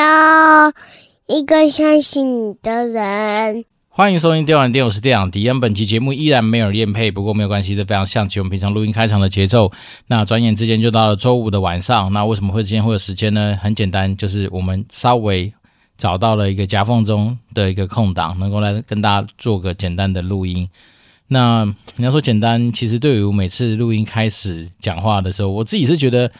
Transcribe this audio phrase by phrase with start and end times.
[0.00, 0.72] 要
[1.26, 3.66] 一个相信你的人。
[3.90, 5.60] 欢迎收听《电玩店》，我是电养迪恩。
[5.60, 9.70] 本期节目依然没有业配，不过没有关系，这非常像起我们平常录音开场的节奏。
[10.06, 12.10] 那转眼之间就到了周五的晚上。
[12.14, 13.58] 那为什么会今天会有时间呢？
[13.60, 15.52] 很简单，就是我们稍微
[15.98, 20.66] 找到了一个夹缝中的一个空档，能够来跟大家做个简单的录音。
[21.28, 26.32] 那你要说简单，其实对于我每次录音开始讲话的时候，我自己是觉得。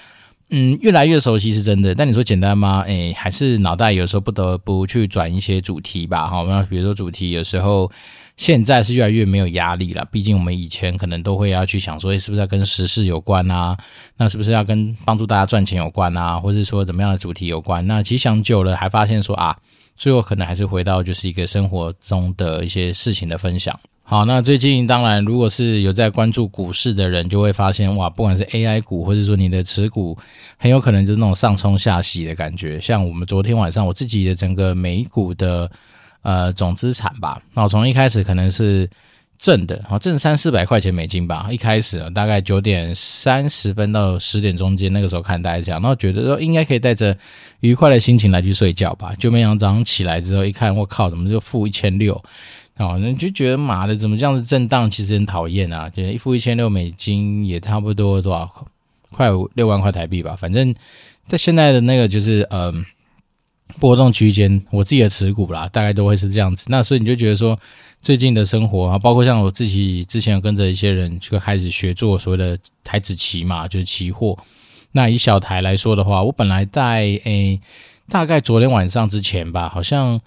[0.53, 2.83] 嗯，越来越熟悉是真的，但你说简单吗？
[2.83, 6.29] 诶，还是脑袋有时候不得不去转一些主题吧。
[6.29, 7.89] 好，那比如说主题，有时候
[8.37, 10.05] 现在是越来越没有压力了。
[10.11, 13.79] 毕竟我们以前可能都会要去想说，诶，是不是要跟时事有关啊？
[14.17, 16.37] 那是不是要跟帮助大家赚钱有关啊？
[16.41, 17.87] 或者说怎么样的主题有关？
[17.87, 19.57] 那其实想久了，还发现说啊，
[19.97, 23.79] 最后可能还是回到就是一个生活中的一些事情的分享。
[24.11, 30.19] 好，那最近当然，如果是有在关注股市的人，就会发现哇，不管是 AI 股，或者说你的持股，
[30.57, 32.81] 很有可能就是那种上冲下洗的感觉。
[32.81, 35.71] 像我们昨天晚上，我自己的整个美股的
[36.23, 38.91] 呃总资产吧，那我从一开始可能是
[39.39, 47.17] 正的，好正三四百块钱美金吧，一开始大概九点三十分到十点中间那个时候看大家讲，然后觉得说应该可以带着
[47.61, 52.21] 愉快的心情来去睡觉吧，就没想到早上起来之后一看，我靠，怎么就负一千六？
[52.81, 54.91] 哦，那就觉得妈的，怎么这样子震荡？
[54.91, 55.87] 其实很讨厌啊！
[55.91, 58.67] 就一付一千六美金，也差不多多少，
[59.11, 60.35] 快五六万块台币吧。
[60.35, 60.75] 反正，
[61.27, 62.83] 在现在的那个就是嗯、
[63.79, 66.65] 波动区间，我自己的持股啦，大概都会是这样子。
[66.71, 67.59] 那所以你就觉得说，
[68.01, 74.39] 最近的生活啊，包括像我自己之前有跟着一些人就开始学做所谓的台子期嘛，就是期货。
[74.93, 77.61] 那以小台来说的话，我本来在诶、
[78.09, 80.19] 大概昨天晚上之前吧，好像。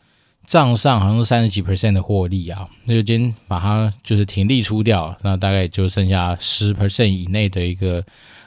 [0.53, 8.05] 账上好像是三十几 percent 的获利啊，那就今天把它就是停利出掉，那大概就剩下十 percent 以内的一个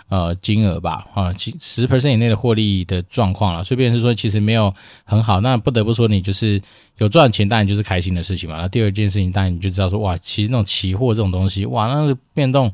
[0.08, 3.64] 呃金额吧，啊，十 percent 以内的获利的状况了。
[3.64, 4.72] 所以变成是说其实没有
[5.02, 6.62] 很好，那不得不说你就是
[6.98, 8.56] 有赚钱，当然就是开心的事情嘛。
[8.60, 12.72] 那第二件事情，当然你就知道说哇，其实那种期货这种东西，哇，那个变动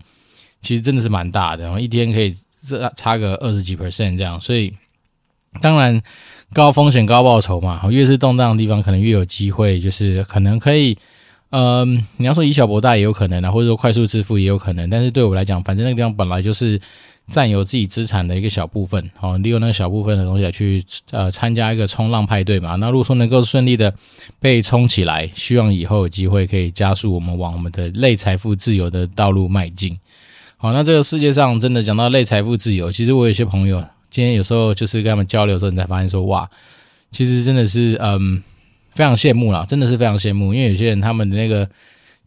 [0.61, 2.37] 其实真的是蛮大的，然后一天可以
[2.69, 4.71] 这差个二十几 percent 这样，所以
[5.61, 6.03] 当然。
[6.55, 10.95] 高风险高报酬嘛，越是动荡的地方，可能越有机会，就是可能可以，
[11.49, 14.91] 嗯、你要说以小博大也有可能啊，或者说快速致富也有可能。
[14.91, 16.79] 但是对我来讲，反正那个地方本来就是
[17.29, 22.77] 占有自己资产的一个小部分，好，利用那个小部分的东西来去呃参加一个冲浪派对嘛。
[22.77, 23.91] 那如果说能够顺利的
[24.39, 29.99] 被冲起来，希望以后有机会可以加速我们往我们的类财富自由的道路迈进。
[30.59, 33.83] 好，那这个世界上真的讲到类财富自由，其实我有些朋友。
[34.13, 36.49] 今天有时候就是跟他们交流的时候，你才发现说哇，
[37.11, 38.43] 其实真的是嗯
[38.91, 41.67] 非常羡慕啦，真的是非常羡慕，因为有些人他们的那个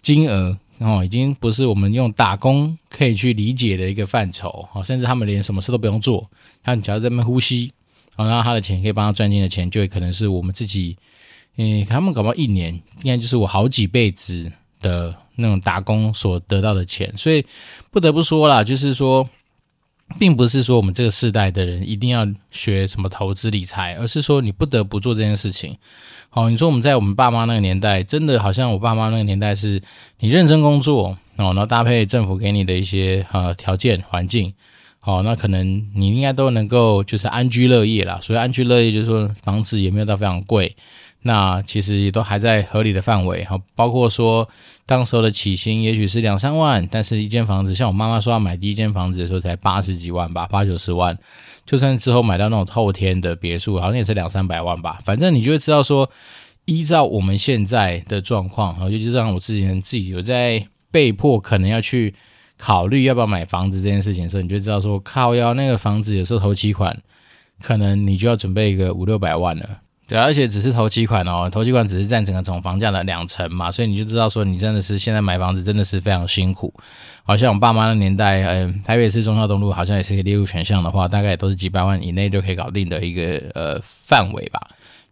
[0.01, 6.27] 金额哦，已经不是我们用打工可以去理解的一个范畴哦，甚至他们连什么事都不用做，
[6.63, 7.71] 他只要在那边呼吸，
[8.15, 10.97] 然后他的钱可以帮他赚进的钱，就会可能是我们自己，
[11.57, 12.73] 嗯，他们搞不好一年
[13.03, 17.45] 应该就是我好几辈子的那种打工所得到的钱，所以
[17.91, 19.29] 不得不说啦，就是说。
[20.19, 25.77] 并不是说我们这个世代的人一定要学什么投资理财，而是说你不得不做这件事情。
[26.29, 29.81] 好，你说我们在我们爸妈那个年代，真的好像我爸妈那个年代是，
[30.19, 34.53] 你认真工作哦，然后搭配政府给你的一些呃条件环境，
[34.99, 38.19] 好，那可能你应该都能够就是安居乐业啦。
[38.21, 40.75] 所以安居乐业就是说房子也没有到非常贵。
[41.21, 44.47] 那其实也都还在合理的范围，哈，包括说
[44.87, 51.17] 当时候的起薪也许是两三万，但是一间房子，像我妈妈说要买第一间房子的时候才八十几万吧，八九十万，
[51.65, 54.99] 就算之后买到那种透天的别墅，好像也是两三百万吧。
[55.03, 56.07] 反正你就会知道说，
[56.65, 62.13] 依照我们现在的状况，然后就就让我自己自己有在被迫可能要去
[62.57, 66.95] 考虑要不要买房子这件事情的时候，你就知道说，靠腰那个房子有时候头期款，
[67.59, 69.79] 可能你就要准备一个五六百万了。
[70.07, 76.73] 对，而且只是头期款哦，头期款只是占整个总房价的两成嘛，所以你就知道说，你真的是现在买房子真的是非常辛苦。
[77.23, 84.61] 好像我爸妈的年代，嗯，台北市中孝东路好像也是可以列入选项的话，大概也都是几百万以内就可以搞定的一个呃范围吧。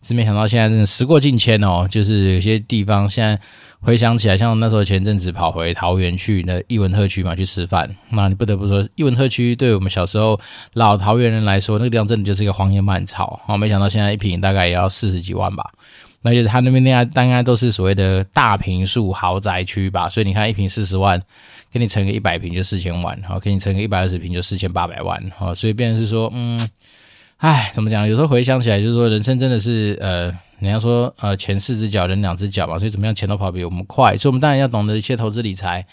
[0.02, 3.40] 是没想到现在真的时过境迁哦，就是有些地方现在。
[3.84, 7.94] 回想起来，像那时候前阵子跑回桃园去那艺文特区嘛，去吃饭。
[8.10, 10.40] 那你不得不说，艺文特区对我们小时候
[10.72, 13.42] 老桃园人来说，那个地方真的就是一个荒野蔓草。
[13.46, 15.70] 哦，没想到现在一坪大概也要四十几万吧。
[16.22, 20.08] 那就是他那边那大概都是所谓的大坪墅豪宅区吧。
[20.08, 21.22] 所以你看一坪四十万，
[21.70, 25.22] 给你乘个一百坪就四千万，好，给你乘个一百二十坪就四千八百万。
[25.38, 26.58] 好，所以变成是说，嗯，
[27.40, 28.08] 唉，怎么讲？
[28.08, 30.34] 有时候回想起来，就是说人生真的是呃。
[30.64, 35.86] 人家说，呃，前四只脚，人两只脚嘛，所以怎么样，钱都跑比我们快，所以我们当然要懂得一些投资理财。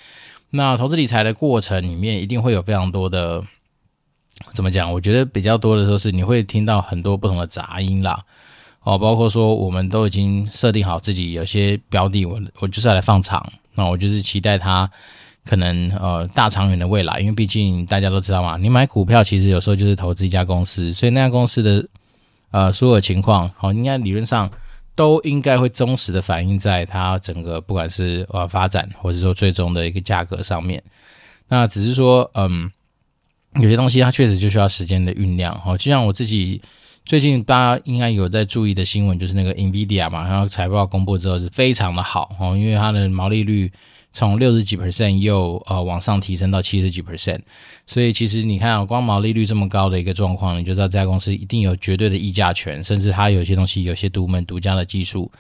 [0.51, 3.43] 那投资理财的过程里面，一定会有非常多的
[4.55, 4.93] 怎么讲？
[4.93, 8.25] 我觉得比较多的时候是你会听到很多不同的杂音啦，
[8.85, 13.45] 哦，包括说我们都已经设定好自己有些标的，我我就是要来放长，
[13.75, 14.89] 那我就是期待它
[15.45, 21.85] 可能呃大长远的未来，因为毕竟大家都知道嘛，你买股票其实有时候就是投资一家公司，所以那家公司的
[22.51, 24.51] 呃所有情况，好，应该理论上
[24.95, 30.83] 都应该会忠实的反映在它整个不管是呃发展，或者说最终的一个价格上面，
[31.49, 32.71] 那只是说嗯。
[33.57, 36.63] 有些东西它确实就需要时间的酝酿，哦，就像我自己
[37.05, 43.69] 最近大家应该有在注意的新闻，就是那个 NVIDIA 嘛，然后财报公布之后是非常的好，哦，因为它的毛利率
[44.13, 47.41] 从六十几 percent 又呃往上提升到七十几 percent，
[47.87, 55.31] 所以其实你看啊，光毛利率这么高的一个状况，你就知道这家公司一定有绝对的议价权，甚至它有些东西有些独门独家的技术。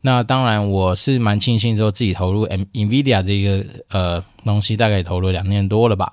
[0.00, 6.12] 那当然我是蛮庆幸之后自己投入 M NVIDIA 这个呃东西，大概也投入两年多了吧。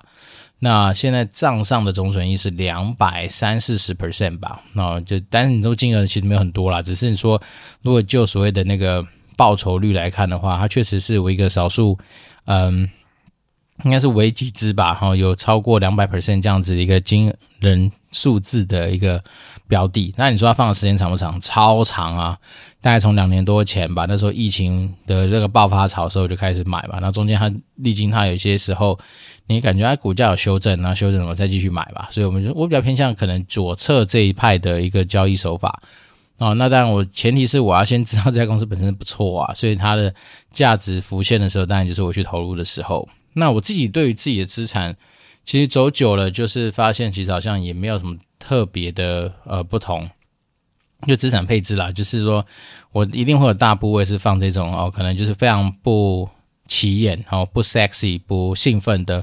[0.58, 7.40] 那现在账上的总损益是两百三四十 percent 吧，那就但是你说金额其实没有很多啦，只是你说
[7.82, 9.04] 如果就所谓的那个
[9.36, 11.98] 报酬率来看的话，它确实是我一个少数，
[12.46, 12.88] 嗯，
[13.84, 19.22] 应该是唯几只吧，哈，有超过两百 percent 这样子的一个惊人数字的一个
[19.68, 20.14] 标的。
[20.16, 21.40] 那你说它放的时间长不长？
[21.40, 22.38] 超长啊，
[22.80, 28.98] 大概从两年多前吧，那时候疫情的那个爆发潮时候就开始买吧，那中间它历经它有些时候。
[29.46, 32.08] 你感觉它股价有修正，然后修正了再继续买吧。
[32.10, 35.82] 所以我们就我比较偏向可能左侧这一派的一个交易手法
[36.44, 36.54] 哦。
[36.54, 40.14] 那当然，我前提是我要先知道这家公司本身不错啊，所以它的
[40.52, 43.08] 价值浮现的时候，当然就是我去投入的时候。
[43.32, 44.96] 那我自己对于自己的资产，
[45.44, 50.08] 其实走久了，就是发现其实好像也没有什么特别的呃不同，
[51.06, 52.44] 就资产配置啦，就是说
[52.92, 56.28] 我一定会有大部位是放这种哦，可能就是非常不。
[56.66, 59.22] 起眼哦，不 sexy 不兴奋的，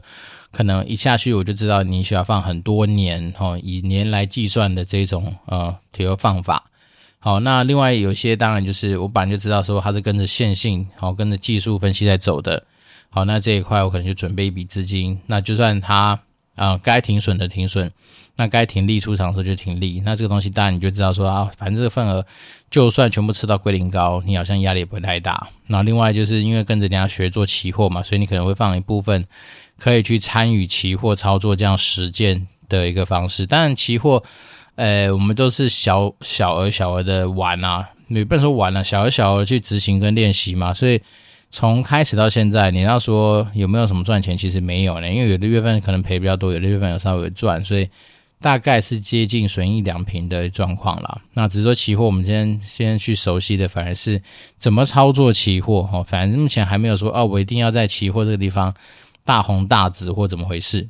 [0.51, 6.63] 可能一下去我就知道你需要放很多年哦，以年来计算的这种呃铁油放法。
[7.23, 12.63] 好，那另外有些当然就是我本来就知道说它是跟着线性，好跟着技术分析在走的。
[13.11, 16.19] 好，那这一块我可能就准备一笔资金，那就算它
[16.55, 17.91] 啊该停损的停损。
[18.37, 22.25] 那该停利出场的时候就停利，那这个东西当然你就知道说啊，反正这个份额
[22.71, 25.47] 就算全部吃到归零高，你好像压力也不会太大。
[25.67, 29.23] 那另外就是因为跟着人家学做期货嘛，所以你可能会放一部分
[29.77, 33.45] 可以去参与期货操作这样实践的一个方式。
[33.45, 34.23] 当然期货，
[34.75, 41.01] 呃，我们都是小小额小额的玩啊，你不能说玩了，小额小额去执行跟练习嘛，所以。
[41.53, 47.89] 从开始到现在，你要说有没有什么赚钱，其实没有呢，因为有的月份可能赔比较多，有的月份有稍微赚，所以
[48.39, 51.19] 大概是接近损益两平的状况啦。
[51.33, 54.21] 那只是说期货，我们今天先去熟悉的，反而是
[54.59, 56.01] 怎么操作期货哦。
[56.01, 58.73] 反正目前还没有说哦，我一定要在期货这个地方
[59.25, 60.87] 大红大紫或怎么回事。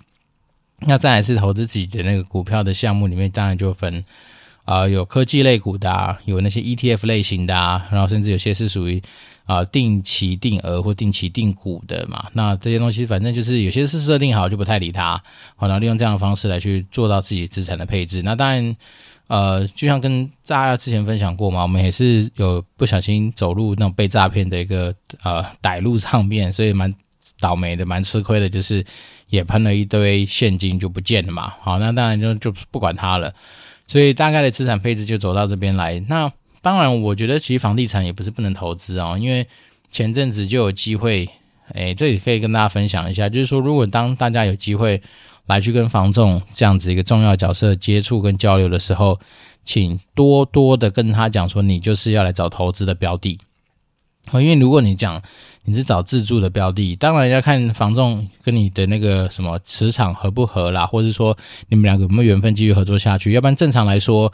[0.81, 4.03] 那再来是投资自己的那个股票的项目里面，当然就分
[4.65, 9.01] 啊、有科技类股的啊，有那些 ETF 类型的啊，然后甚至有些是属于。
[9.47, 15.21] 啊，定期定额或定期定股的嘛，那这些东西反正就是有些是设定好就不太理它，
[15.57, 18.21] 好，然后利用这样的方式来去做到自己资产的配置。
[18.21, 18.75] 那当然，
[19.27, 26.93] 呃，就像跟大家之前分享过嘛，我们也是有不小心走入那种被诈骗的一个呃歹路上面，所以蛮
[27.41, 28.85] 倒霉的，蛮吃亏的，就是
[29.31, 31.51] 也喷了一堆现金就不见了嘛。
[31.61, 33.33] 好，那当然就就不管它了，
[33.87, 35.99] 所以大概的资产配置就走到这边来。
[36.07, 39.47] 那当然，我觉得其实房地产也不是不能投资啊，因为
[39.89, 41.27] 前阵子就有机会，
[41.73, 45.01] 诶，这里可以跟大家分享一下，就是说，如果当大家有机会
[45.47, 49.19] 来去跟房仲这样子一个重要角色接触跟交流的时候，
[49.65, 53.39] 请多多的跟他讲说，你就是要来找投资的标的，
[54.29, 55.21] 哦因为如果你讲
[55.63, 61.35] 你是找自住的标的，当然要看房仲跟你的那个什么磁场合不合啦，或者说
[61.69, 64.31] 你们两个有没有缘分继续合作下去，要不然正常来说。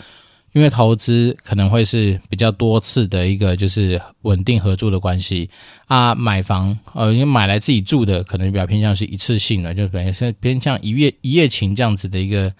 [0.54, 5.48] 因为投资可能会是比较多次的一个就是稳定合作的关系
[5.86, 12.52] 啊，买房呃，因为买来自己住的可能比较偏向是一次性的，就等于是偏向一夜一夜情这样子的一个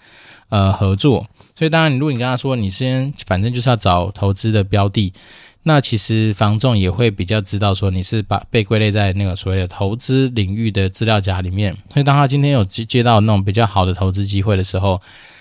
[0.50, 1.26] 呃合作。
[1.56, 5.12] 所以当然，如果你跟他说你先反正就是要找投资的标的，
[5.68, 11.72] 那其实房仲也会比较知道说你是把被归类在那个所谓的投资领域的资料夹里面。
[11.92, 15.00] 所以当他今天有接接到那种比较好的投资机会的时候。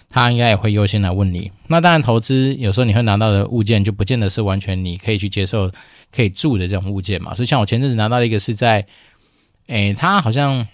[0.10, 1.52] 他应该也会优先来问你。
[1.68, 5.70] 那当然，投资有时候你会拿到的物件，就不见得是完全你可以去接受、
[6.16, 7.36] 可以住的这种物件嘛。
[7.36, 8.88] 所以，像我前阵子拿到一个是在，
[9.68, 10.66] 诶，他好像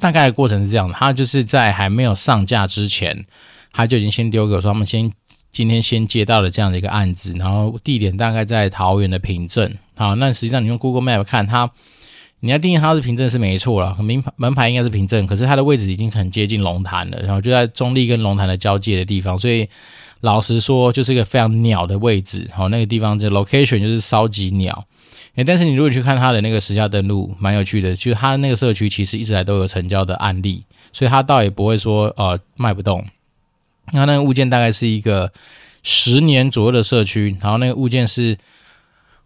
[0.00, 3.26] 大概过程是这样的：他就是在还没有上架之前，
[3.70, 5.12] 他就已经先丢给我说，他们先
[5.50, 9.76] 今天先接到了这样的一个案子，然后地点大概在桃园的平镇。
[9.96, 11.70] 好，那实际上你用 Google Map 看，它
[12.40, 19.68] 你要定义它是平镇是没错啦，名牌门牌应该是平镇，可是它的位置已经很接近龙潭了，然后就在中坜跟龙潭的交界的地方，所以
[20.20, 22.48] 老实说，就是一个非常鸟的位置。
[22.54, 24.84] 好，那个地方就 location 就是超级鸟。
[25.34, 33.04] 诶，但是你如果去看它的那个实价登录，蛮有趣的，就是它那个社区其实一直来都有成交的案例，所以它倒也不会说呃卖不动。
[33.92, 35.32] 那那个物件大概是一个
[35.82, 38.36] 十年左右的社区，然后那个物件是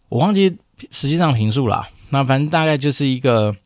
[0.09, 0.57] 我忘记
[0.91, 1.89] 实际上坪数啦。
[2.11, 3.57] 那反正大概就是一个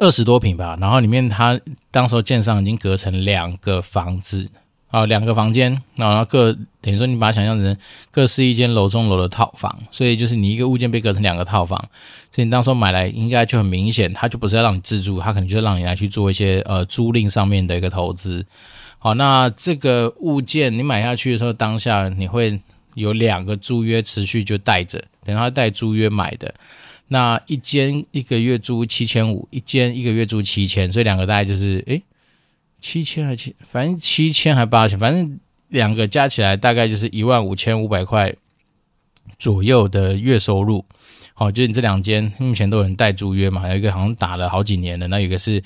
[0.00, 4.48] 二十多坪吧，然后里面它当时候建商已经隔成两个房子
[4.88, 7.76] 啊，两个房间，然后各等于说你把它想象成
[8.10, 11.78] 各是一间楼中楼的套房，所以就是你一个物件被隔成两个套房，
[12.32, 18.44] 所以你当时候买来应该就很明显，它就不是要让你自住，它可能就是让你来去做一些呃租赁上面的一个投资。
[18.98, 22.60] 好，那这个物件你买下去的时候，当下你会
[22.94, 26.52] 有两个租约持续就带着，等他带租约买的。
[27.08, 32.02] 那一间一个月租七千五，一间一个月租七千，所以两个大概就是诶
[32.80, 35.38] 七千还七，反正七千还八千，反正
[35.68, 38.34] 两个加起来大概就是一万五千五百块
[39.38, 40.84] 左右的月收入。
[41.32, 45.62] 好，就你这两间目前都有人带租约嘛，有一个好像打了好几年的，那有一个是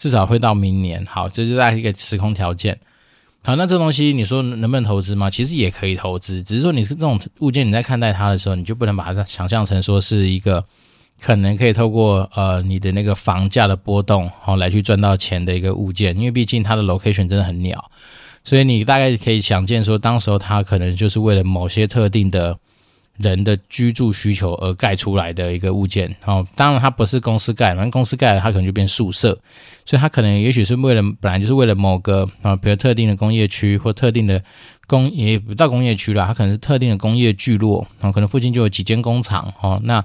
[0.00, 1.04] 至少会到明年。
[1.04, 2.76] 好，这就是一个时空条件。
[3.44, 5.30] 好，那这东西你说能不能投资吗？
[5.30, 10.64] 其实也可以投资，只是说你是这种物件，你在看待它的时候，你就不能把它想象成说是一个
[11.20, 17.90] 可能可以透过呃你的那个房价的波动，好来去赚到钱的一个物件，因为毕竟它的 location 真的很鸟，
[18.42, 22.58] 所以你大概可以想见说，当时候它可能就是为了某些特定的。
[23.20, 29.38] 人的居住需求而盖出来的一个物件，哦，当然它不是公司盖，反正公司盖了它可能就变宿舍，
[29.84, 34.42] 所以它可能也许是为了本来就是为了某个啊，比如特定的工业区或特定的
[34.86, 40.04] 工也不到工业区了，它可能是特定的工业聚落，啊，可能附近就有几间工厂，哦，那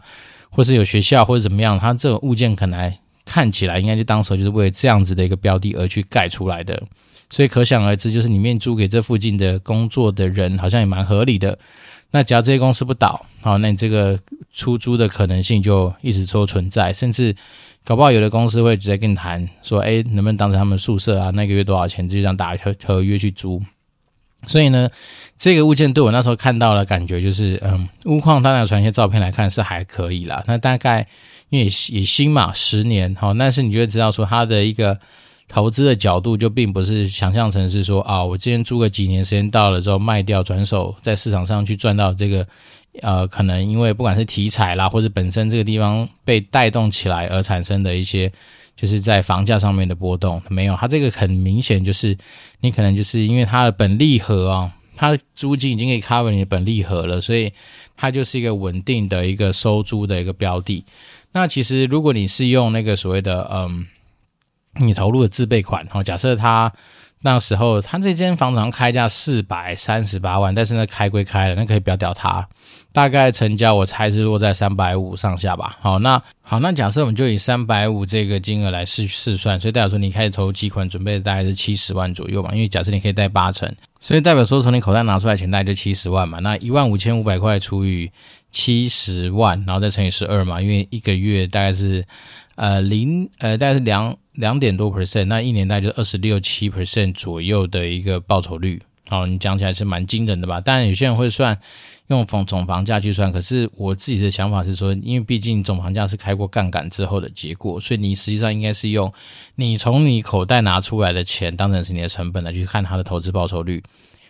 [0.50, 2.93] 或是有学校或者怎么样，它这个物件可能
[3.24, 6.81] 看起来应该就当时就是为了这样子的一个标的而去盖出来的，
[7.29, 11.57] 所以可想而知，就是里面租给这附近的工作的人好像也蛮合理的。
[12.15, 14.17] 那只要这些公司不倒，好，那你这个
[14.53, 17.36] 出租的可能性就一直说存在，甚至
[17.84, 21.29] 搞不好有的公司会直接跟你谈说，哎，能不能当成他们宿舍啊？
[21.31, 22.07] 那个月多少钱？
[22.07, 23.62] 就这样打合合约去租。
[24.48, 24.89] 所以呢，
[25.38, 30.41] 这个物件对我那时候看到的感觉就是，嗯，屋况当然传一些照片来看是还可以啦。
[30.48, 31.05] 那大概
[31.50, 34.98] 因为也新嘛，十年，好，但是你就会知道说它的一个。
[35.48, 42.46] 投资的角度就并不是想象成是说啊，我今天租个几年时间到了之后卖掉转手，在市场上去赚到这个，
[43.02, 48.30] 呃，可能因为不管是题材啦，或者本身这个地方被带动起来而产生的一些，
[48.75, 52.18] 就是在房价上面的波动，没有，它这个很明显就是
[52.60, 57.54] 你可能就是因为它的本利和啊，它的租金已经可以 cover 你的本利和了，所以
[57.96, 60.84] 它就是一个稳定的一个收租的一个标的。
[61.34, 63.86] 那其实如果你是用那个所谓的嗯。
[64.77, 66.72] 你投入的自备款，哦，假设他
[67.22, 72.48] 那时候他这间房子上开价四百三十八万，但是呢开归开了，那可以不要屌他，
[72.91, 75.77] 大概成交我猜是落在三百五上下吧。
[75.82, 88.12] 好，那好，那假设我们就以三百五这个金额来试试算，所以代表说你开始投几款准备大概是七十万左右嘛，因为假设你可以贷八成，所以代表说从你口袋拿出来钱大概就七十万嘛，那一万五千五百块除以
[88.51, 92.05] 七十万，然后再乘以十二嘛，因为一个月大概是
[92.55, 94.15] 呃零呃大概是两。
[94.38, 98.82] 两点多 percent，那一年大概就二十六七 percent 左右的一个报酬率。
[99.08, 100.60] 好，你讲起来是蛮惊人的吧？
[100.60, 101.56] 当然，有些人会算
[102.08, 109.13] 用房总房价去算，可是我自己的想法是说，因为毕竟总房价是开过杠杆之后的结果，所以你实际上应该是用
[109.54, 113.84] 你从你口袋拿出来的钱当成是你的成本来去看它的投资报酬率。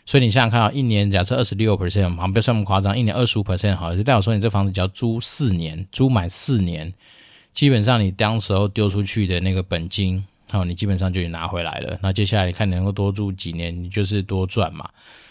[0.05, 6.93] 所以你想想看啊，一年假设二十六 percent，好不要算那么夸张，一年二十五 percent 好，就代表说你这房子只要租四年，租满四年。
[7.55, 10.21] 基本上你当时候丢出去的那个本金，
[10.51, 11.97] 好，你基本上就拿回来了。
[12.03, 14.87] 那接下来你看能够多住几年，你就是多赚嘛。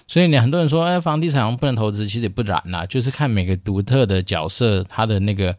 [0.08, 5.54] 所以你很多人说，哎，房地产不能投资，其实也不然啦，就是看每个独特的角色，它的那个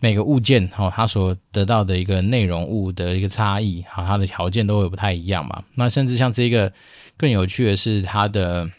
[0.00, 5.64] 每个物件，哈，它所得到的一个内容物的一个差异，哈，它的条件都会不太一样嘛。
[5.74, 6.72] 那甚至像这个
[7.16, 8.70] 更有趣的是，它的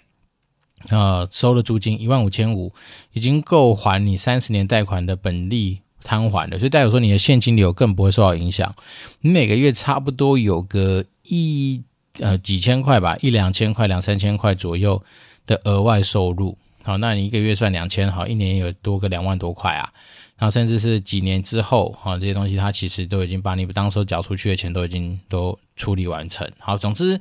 [0.89, 2.73] 呃收的租金一万五千五，
[3.11, 5.81] 已经够还你三十年贷款的本利。
[6.05, 8.73] 摊还的，所以代表说你的现金流更不会受到影响。
[9.21, 11.83] 你每个月差不多有个一
[12.19, 15.03] 呃几千块吧，一两千块、两三千块左右
[15.47, 16.55] 的额外收入。
[16.83, 19.91] 好，那你一个月算两千，好，一年有多个两万多块啊。
[20.37, 26.47] 然后甚至是几年之后，哈，这些东西它其实都已经把你当时缴出去的钱都已经都处理完成。
[26.59, 27.19] 好，总之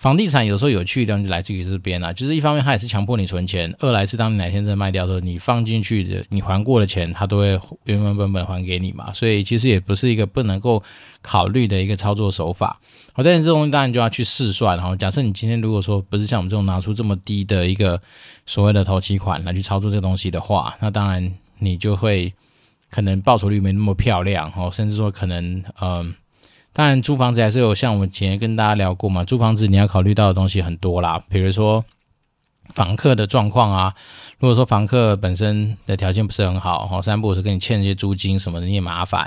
[0.00, 7.48] 房地产有时候有趣的就来自于这边啊，就是一方面它也是强迫你存钱，二来是当你哪天真卖掉的时候，你放进去的你还过的钱，它都会
[7.84, 10.82] 原原本本还给你嘛，所以其实也不是一个不能够
[11.20, 12.80] 考虑的一个操作手法。
[13.12, 18.00] 好，但是这东西当然就要去试算，然后假设你今天如果说不是像我们这种拿出这么低的一个
[18.46, 22.32] 所谓的头期款来去操作这个东西的话，那当然你就会
[22.90, 26.14] 可能报酬率没那么漂亮哦，甚至说可能嗯。
[26.72, 31.84] 当然，租房子还是有像我们前面跟大家聊过嘛，租房子你要考虑到的东西很多啦，比如说
[32.72, 33.94] 房客的状况啊。
[34.38, 39.22] 如果说房客本身的条件不是很好，哦，三不五时跟你欠一些租金什么的，你也麻烦；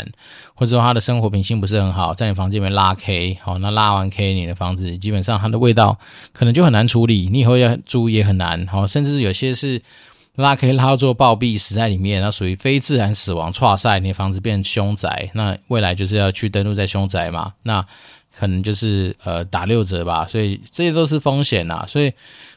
[0.56, 6.00] 或者说他的生活品性不是很好，在你房间里面拉 K，好，那拉完 K，你的房子基本上它的味道
[6.32, 9.82] 可能就很难处理，你以后要租也很难，好，甚至有些是。
[10.38, 13.54] 拉可以拉到做暴毙死在里面，那属于非自然死亡。
[13.54, 17.54] 剉赛，你的房子变凶宅，那未来就是要去登录在凶宅嘛？
[17.62, 17.86] 那
[18.36, 20.26] 可能就是呃打六折吧。
[20.28, 21.86] 所以这些都是风险呐。
[21.88, 22.12] 所以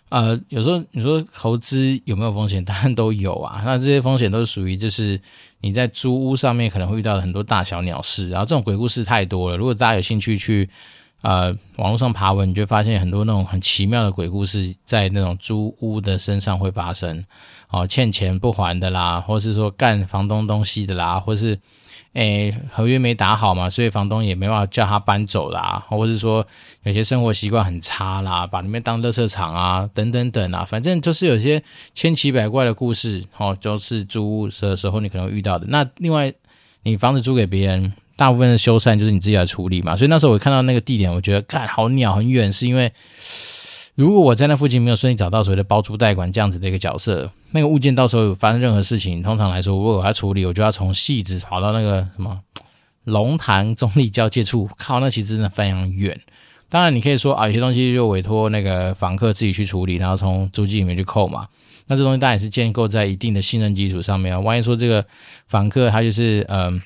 [0.09, 2.65] 呃有时候你说投资有没有风险？
[2.65, 3.61] 当然都有啊。
[3.67, 5.21] 那这些风险都是属于就是
[5.61, 9.57] 你在租屋上面可能会遇到很多大小鸟事，然后这种鬼故事太多了。
[9.59, 10.69] 如果大家有兴趣去。
[11.23, 11.47] 呃，
[11.79, 17.25] 网络上爬文，你就发现很多那种很奇妙的鬼故事，在那种租屋的身上会发生。
[17.71, 21.59] 哦，欠钱不还的啦，或是说干房东东西的啦，或是
[22.13, 26.47] 诶合约没打好嘛，所以房东也没办法叫他搬走啦，或者是说
[26.85, 31.63] 有些生活习惯很差啦，把里面当垃圾场啊，等等等啊，反正就是有些
[31.95, 33.25] 千奇百怪的故事。
[33.37, 35.67] 哦，就是租屋的时候你可能会遇到的。
[35.69, 36.33] 那另外，
[36.83, 37.93] 你房子租给别人。
[38.19, 42.91] 大部分的修缮就是你自己来处理嘛，所以那时候我看到那个地点，我觉得看好鸟很远，是因为
[43.97, 52.39] 如果我在那附近没有顺利找到所谓的包租代管这样子的一个角色，那个物件到时候有发生任何事情，通常来说，如果我要处理，我就要从汐止跑到那个什么
[53.05, 56.21] 龙潭中立交界处，靠，那其实真的非常远。
[56.69, 61.49] 当然，你可以说啊，有些东西就委托那个房客自己去处理，然后从租金里面去扣嘛。
[61.87, 64.39] 那这东西当然也是建构在一定的信任基础上面啊。
[64.39, 65.03] 万一说这个
[65.49, 66.83] 房客他就是嗯。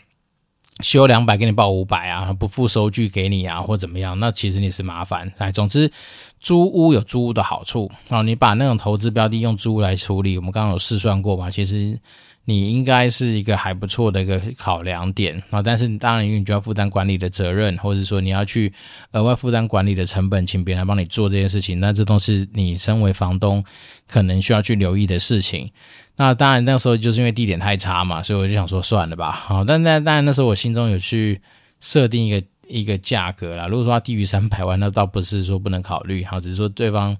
[0.82, 4.18] 修两百给你报五百啊，不付收据给你啊，或怎么样？
[4.18, 5.32] 那其实你是麻烦。
[5.38, 5.90] 哎，总之，
[6.38, 8.22] 租屋有租屋的好处啊。
[8.22, 11.50] 你把那种投资标的用租屋来处理，我们刚刚有试算过嘛？
[11.50, 11.98] 其实
[12.44, 15.62] 你应该是一个还不错的一个考量点啊。
[15.62, 18.72] 但是你当然，因为你就要负担管理的责任，或者说你要去
[19.12, 23.64] 额外负担管理的成本，请别人来帮你做这件事情，那这都是你身为房东
[24.08, 25.70] 可能需要去留意的事情。
[26.16, 29.32] 那当然，那时候就是因为地点太差嘛，所以我就想说算了吧。
[29.32, 31.40] 好，但那当然那时候我心中有去
[31.80, 33.66] 设定一个一个价格啦。
[33.66, 37.16] 如果说它低于三百万，那倒不是说不能考虑，好，只是说对方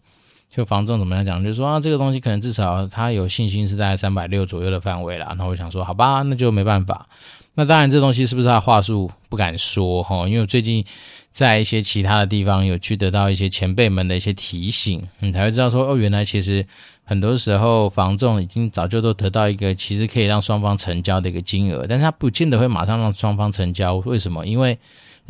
[0.51, 5.27] 就房仲怎么样讲，就是说啊，这个东西可能至少他有信心是在三百六左右的范围啦。
[5.29, 7.07] 然后我想说，好吧，那就没办法。
[7.55, 10.27] 那当然，这东西是不是他话术不敢说哈？
[10.29, 10.85] 因为我最近
[11.31, 16.67] 在一些其他的地方有去得到一些前辈们的一些提醒，你才会知道说哦，原来其实。
[17.03, 23.97] 很多时候，房仲已经早就都得到一个其实可以让双方成交的一个金额，但是他不见得会马上让双方成交。
[23.97, 24.47] 为什么？
[24.47, 24.79] 因为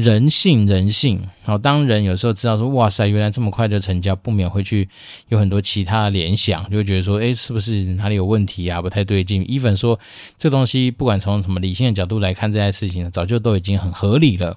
[0.01, 1.21] 人性，人性。
[1.43, 4.89] 好，当人有时候知道说，哇塞，原来这么快就成交，不免会去
[5.29, 8.81] 有很多其他的联想，就会觉得说，诶，是不是哪里有问题啊？
[8.81, 9.45] 不太对劲。
[9.45, 10.01] even 说
[10.39, 14.57] 这东西，不管从什么理性的角度来看这件事情，早就都已经很合理了。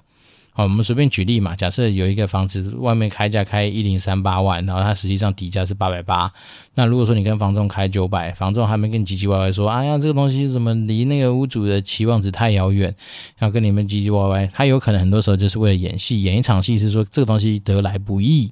[0.56, 1.56] 好，我们随便举例嘛。
[1.56, 6.32] 假设有一个房子外面开价开一零三八万，然后它实际上底价是八百八。
[6.76, 12.94] 那如果说你跟房仲开九百，房仲还没跟你唧唧歪歪说，哎呀，这个东西怎么离那个屋主的期望值太遥远，
[13.36, 18.48] 然后跟你们唧唧歪歪，他有可能很多时候就是为了演戏，演一场戏，是说这个东西得来不易。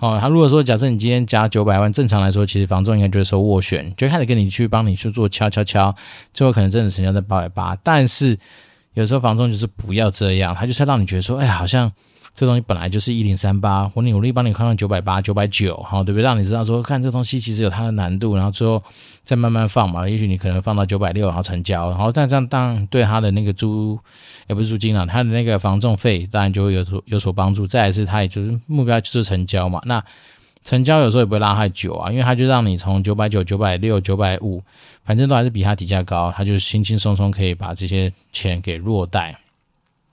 [0.00, 5.96] 哦，他如果说假设你今天加九百万，正常来说，其实房仲应该就是收斡旋，就开始跟你去帮你去做敲敲敲，
[6.34, 8.38] 最后可能真的成交在八百八，但是。
[8.98, 11.90] 有时候房仲就是不要这样，他就是让你觉得说，哎，好像
[12.34, 16.24] 这东西本来就是一零三八，我努力帮你看到九百八、九百九，好，对不对？
[16.24, 18.82] 让你知道说，看这东西其实有它的难度，然后最后
[19.22, 20.08] 再慢慢放嘛。
[20.08, 23.96] 也许你可能放到九百六，然后成交，然后但这样当然对他的那个租，
[24.48, 27.68] 也不是租金啊，他的那个房仲费当然就会有所有所帮助。
[27.68, 29.80] 再来是，他也就是目标就是成交嘛。
[29.84, 30.02] 那
[30.68, 34.62] 成交有时候也不会拉太久啊，因为他就让你从九百九、九百六、九百五。
[35.02, 39.34] 反正都还是比他底价高，他就轻轻松松可以把这些钱给落袋。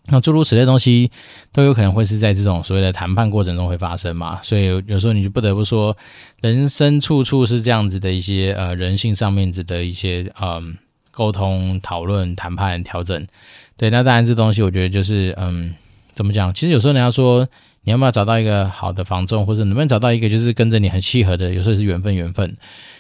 [0.06, 1.12] 那诸如此类东西
[1.52, 5.98] 都有可能会是在这种所谓的谈判过程中会发生嘛，所以有时候你就不得不说，
[6.40, 10.78] 人生处处是这样子的一些呃人性上面子的一些嗯
[11.12, 13.28] 沟通、讨论、谈判、调整。
[13.76, 15.76] 对，那当然这东西我觉得就是嗯
[16.14, 16.54] 怎么讲？
[16.54, 17.46] 其实有时候人家说
[17.86, 22.58] 你要不要找到一个好的房仲，或者能不能找到一个就是跟着你很契合的，有时候是缘分，缘分。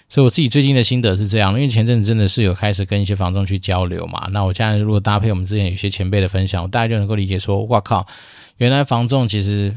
[0.07, 8.05] 所以我自己最近的心得是这样，因为前阵子真的是有开始跟一些房仲去交流嘛，那我现在如果搭配我们之前有些前辈的分享，我大概就能够理解说，哇靠，
[8.57, 9.75] 原来房仲其实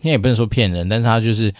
[0.00, 1.52] 你也不能说骗人，但是他就是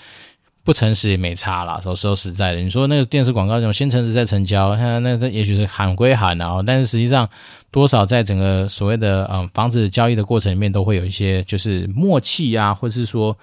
[0.62, 1.80] 不诚实也没差啦。
[1.82, 7.28] 说说实在的，你说那个电视广告这种先诚实再成交，那那那也许是喊归喊啊，但是实际上
[7.70, 13.36] 多少在整个所谓的嗯房子交易的过程里面，都会有一些就是默契啊，或是说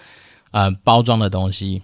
[0.51, 1.81] 呃包装的东西。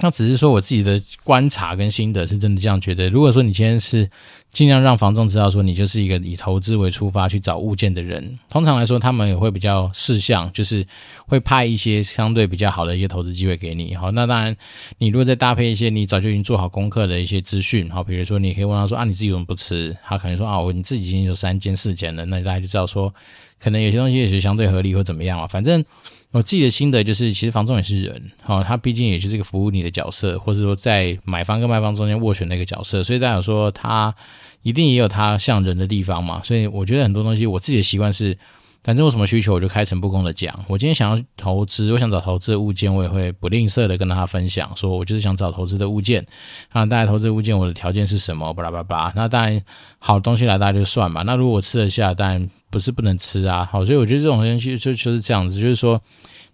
[0.00, 3.10] 那只是说我自己的观察跟心得是真的这样觉得。
[3.10, 4.08] 如果说你今天是
[4.50, 10.84] 尽量让房仲知道说你就是一个以投资为出发去找物件的人，通常来说他们也会比较事项，就是
[11.26, 13.94] 会派一些相对比较好的一些投资机会给你。
[13.94, 14.56] 好，那当然
[14.96, 19.96] 你如果再搭配一些你早就已经做好功课的一些资讯，好，比如说你可以问他说啊，你自己怎么不吃？
[20.04, 23.14] 他可能说啊，我你自己已经有三间四间了，那大家就知道说
[23.60, 25.84] 可能有些东西也是相对合理或怎么样嘛，反正。
[26.30, 34.14] 我自己的心得就是，其实房仲也是人，好，他毕竟也是这个服务你的角色，或者说在买方跟卖方中间斡旋的一个角色，所以大家说他
[34.60, 36.42] 一定也有他像人的地方嘛。
[36.44, 38.36] 所以我觉得很多东西，我自己的习惯是，
[38.82, 40.54] 反正有什么需求我就开诚布公的讲。
[40.68, 46.26] 我今天想要投资，我想找投资的物件，我也会不吝啬的跟大家分享，说我就是想找投资的物件
[46.72, 49.10] 啊，大家投资物件我的条件是什么，巴拉巴拉。
[49.16, 49.62] 那当然
[49.98, 51.22] 好东西来大家就算嘛。
[51.22, 52.50] 那如果吃得下，当然。
[52.70, 56.00] 不是不能吃啊，好，所以我觉得这种东西就就是这样子，就是说，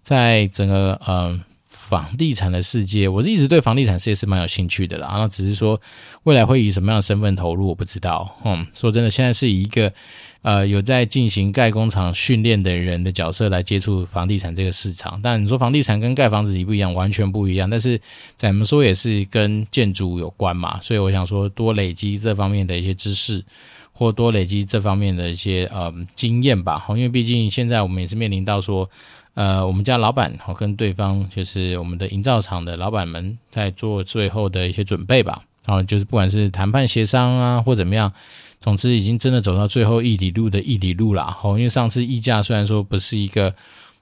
[0.01, 5.09] 在整个呃房地产的世界，我是一直对房地产事业是蛮有兴趣的啦。
[5.11, 5.79] 然后只是说
[6.23, 8.33] 未来会以什么样的身份投入，我不知道。
[8.43, 9.91] 嗯，说真的，现在是以一个
[10.41, 15.19] 呃有在进行盖工厂训练的人的角色来接触房地产这个市场。
[15.21, 16.93] 但你说房地产跟盖房子一不一样？
[16.93, 17.69] 完全不一样。
[17.69, 17.99] 但是
[18.35, 23.43] 咱们说也是跟建筑有关嘛，所以我想说多累积这方面的一些知识。
[23.97, 28.89] 或多累积这方面的一些呃经验吧，因为毕竟现在我们也是面临到说，
[29.35, 38.11] 呃，我们家老板好跟对方就是我们的营造厂的老板们在做最后的一些准备吧，然后就是不管是谈判协商啊或怎么样，
[38.59, 41.31] 总之已经真的走到最后一里路的一里路了。
[41.31, 43.53] 好，因为上次议价虽然说不是一个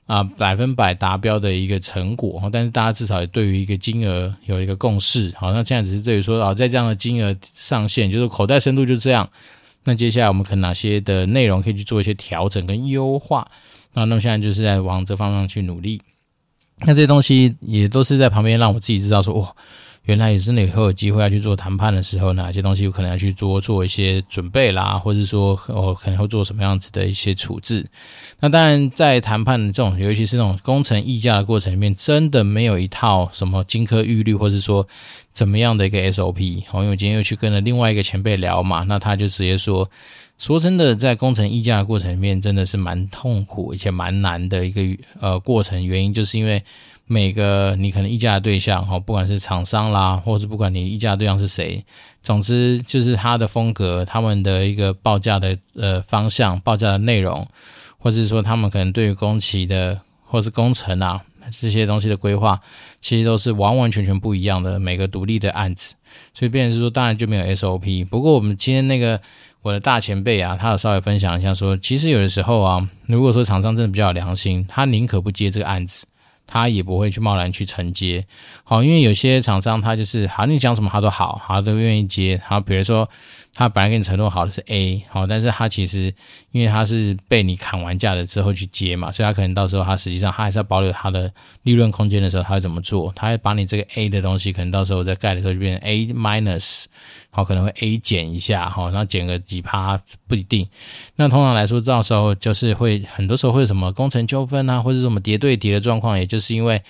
[0.07, 5.31] 啊百分百达标的一个成果，但是大家至少也对于一个金额有一个共识。
[5.37, 9.29] 好，那现在只是对于说啊，在这样的金额上限，就是口袋深度就这样。
[9.85, 13.49] 那接下来我们可能哪些的内容可以去做一些调整跟优化？
[13.93, 16.01] 那那么现在就是在往这方向去努力。
[16.79, 19.55] 那这些东西也都是在旁边让我自己知道说，哇，
[20.03, 27.85] 原来也真的以后有机会要去做谈判的时候，哪些东西有可能要去多做一些准备啦，或者说哦可能会做什么样子的一些处置。
[28.39, 34.87] 那当然，在谈判的这种，尤其是那种工程议价的过程里面，真的没有一套什么金科玉律，或者说。
[35.33, 36.63] 怎么样的一个 SOP？
[36.67, 39.89] 好，因为我今天又去跟了另外一个前辈聊嘛，那他就直接说，
[40.37, 45.83] 说真的，在工程议价的过程里面，真的是蛮痛苦而且蛮难的一个呃过程。
[45.83, 46.63] 原因就是因为
[47.05, 51.83] 每个你可能议价的对象，哈，不管是厂商啦，或者不管你议价对象是谁，
[52.21, 57.47] 总之就是他的风格、他们的一个报价的呃方向、报价的内容，
[57.97, 61.21] 或者是说他们可能对于工期的或是工程啊。
[61.59, 62.57] 这些东西的规划，
[63.01, 65.93] 其实都是完完全全不一样的，每个独立的案子，
[66.33, 68.05] 所以变是说，当然就没有 SOP。
[68.05, 69.19] 不过我们今天那个
[69.61, 76.05] 我的大前辈啊，他有稍微分享一下说，其实有的时候啊，如果说厂商真的比较有良心，他宁可不接这个案子，
[76.47, 78.25] 他也不会去贸然去承接。
[78.63, 82.41] 好，因为有些厂商他就是，好，你讲什么他都好，他都愿意接。
[82.45, 83.09] 好，比如说。
[83.55, 86.13] 他本来跟你承诺好的是 A，好，但是他其实
[86.51, 93.13] 因为他是被你砍完价了之后去接嘛，所以他可能到时候他实际上他还是要保留他的利润空间的时候，他会怎么做？
[93.15, 96.85] 他会把你这个 A 的东西，可能到时候在盖的时候就变成 A minus，
[97.29, 100.67] 好，可能会 A 减一下，好，然后减个几趴不一定。
[101.15, 106.81] 那通常来说，到时候就是会很多时候会有什么工程纠纷啊，或者什么叠对叠的状况，也就是因为。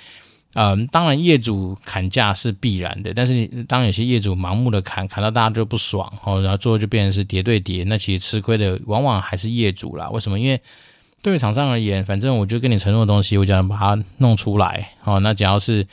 [0.56, 10.08] 嗯，当然业主砍价是必然的，但是你当有些业主盲目的砍，砍到大家就不爽，哦，然后最后就变成是叠对叠，那其实吃亏的往往还是业主啦。
[10.12, 10.40] 为什么？
[10.40, 10.62] 因为
[11.24, 15.88] 对于厂商而言，反正我就跟你承诺的东西，我想把它弄出来，哦，那只要是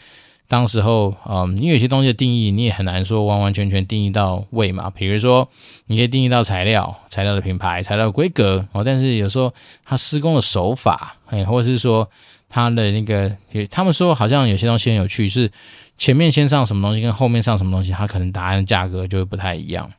[0.47, 4.91] 当时候，嗯，因为有些东西的定义你也很难说完完全全定义到位嘛。
[4.91, 5.49] 比如说，
[5.87, 9.55] 你可以定义到材料、材料的品牌、材料规格，哦，但是有时候
[9.87, 12.07] 它施工的手法，哎，或者是说。
[12.51, 13.35] 他的那个，
[13.71, 15.51] 他们说好像有些东西很有趣，是
[15.97, 19.91] 前面先上什么东西，跟后面上什么东西，它可能答案价格就会不太一样。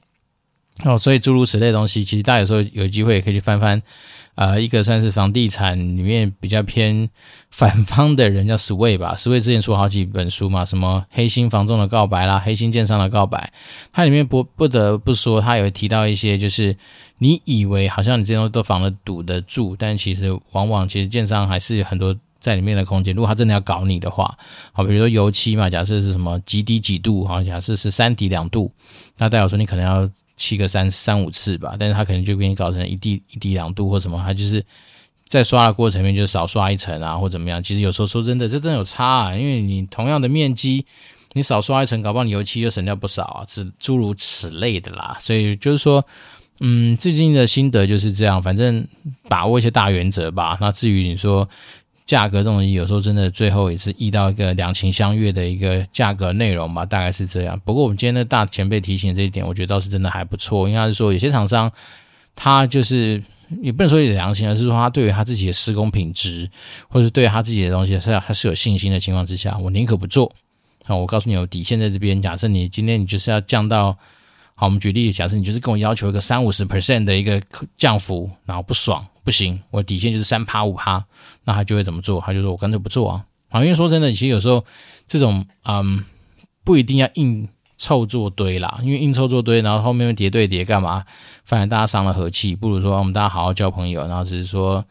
[0.84, 3.82] 哦，所以诸如此类的东西，其实大家有时候有机会也可以去翻翻。
[4.36, 7.08] 呃，一个算是房地产里面比较偏
[7.52, 13.52] 反方的人叫 Sway 吧，Sway 之前出好几本书嘛，什么黑心房仲的告白啦，黑心建商的告白，
[13.92, 16.76] 它里面不不得不说，他有提到一些，就是
[17.20, 22.16] 你以为好像你这些东西都防得堵得住，但其实往往其实建商还是有很多。
[22.42, 24.36] 在里面的空间，如果他真的要搞你的话，
[24.74, 28.70] 好，比如说油漆嘛，假设是什么几滴几度，好，假设是三滴两度，
[29.18, 34.66] 那代表说你可能要漆个三三五次吧，但是他可能就给你搞成一滴一滴两度或什么，他就是
[35.28, 37.62] 在刷的过程里面就少刷一层啊，或怎么样。
[37.62, 40.84] 其实有时候说真的，这真的有差啊，因为你同样的面积，
[41.34, 45.16] 你少刷一层，搞不好你油漆就省掉不少啊，是诸如此类的啦。
[45.20, 46.04] 所以就是说，
[46.60, 48.88] 嗯，最近的心得就是这样，反正
[49.30, 50.58] 把握一些大原则吧。
[50.60, 51.48] 那至于你说。
[52.06, 57.60] 价格这种东西有时候真的最后也是遇到一个两情相悦的一个价格内容吧，大概是这样。
[57.64, 60.68] 不过我们今天的大前辈提醒这一点，我觉得倒是真的还不错。
[60.68, 61.72] 应该是说有些厂商
[62.36, 63.22] 他就是
[63.62, 66.50] 也不能说有良心，而是说他对于他自己的施工品质，
[66.90, 70.32] 或者是对他自己的东西是他是有信心的情况之下，我宁可不做。
[70.86, 72.22] 好，我告诉你，有底线在这边。
[72.22, 73.98] 假设你今天你就是要降到。
[74.54, 77.42] 好，我们举例，假设你就是跟我要求一个三五十 percent 的一个
[77.76, 81.04] 降幅，然后不爽，不行，我底线就是三趴五趴，
[81.46, 82.22] 那他就会怎么做？
[82.26, 83.24] 他就说我干脆不做啊。
[83.50, 84.64] 好，因为说真的，其实有时候
[85.08, 86.04] 这种嗯，
[86.64, 91.04] 不一定要硬凑做堆啦，因为硬凑做堆，然后后面又叠对叠干嘛？
[91.46, 94.84] 反正大家伤了和气，不如说我们大家好好交朋友，然后只是说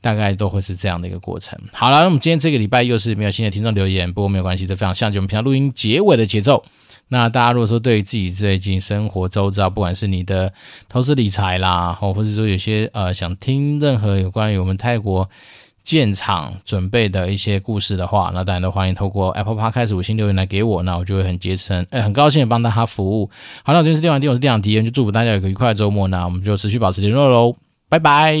[0.00, 1.58] 大概都会是这样的一个过程。
[1.72, 6.64] 好了，那我们今天这个礼拜又是没有新的听众留言，不过没有关系，这非常像就我们平常录音结尾的节奏。
[7.08, 10.52] 那大家如果说对于自己最近生活周遭，不管是你的
[10.88, 15.28] 投资理财啦，或或者说有些呃想听任何有关于我们泰国
[15.84, 23.30] 建厂准备的一些故事的话，那当然都欢迎透过 Apple Podcast 五星留言来给我，那我就会很竭诚，呃，很高兴的帮大家服务。
[23.62, 27.54] 好，那我今天是电玩店，我是电玩迪恩，就祝福大家有个愉快的周末，那我们就持续保持联络喽，
[27.88, 28.34] 拜拜。